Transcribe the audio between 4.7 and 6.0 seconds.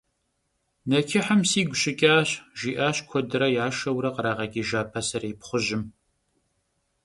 paserêy pxhujım.